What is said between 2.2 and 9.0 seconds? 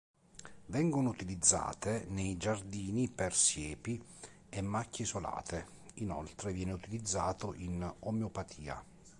giardini per siepi e macchie isolate, inoltre viene utilizzato in omeopatia.